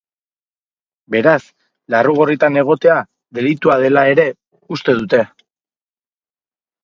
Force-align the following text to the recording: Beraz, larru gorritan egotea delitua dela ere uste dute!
Beraz, 1.15 1.41
larru 1.95 2.15
gorritan 2.19 2.57
egotea 2.61 2.95
delitua 3.39 3.77
dela 3.83 4.05
ere 4.15 4.25
uste 4.77 4.95
dute! 5.03 5.21